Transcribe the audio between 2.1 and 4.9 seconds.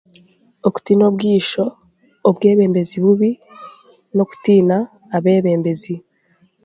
obwebembezi buubi, n'okutiina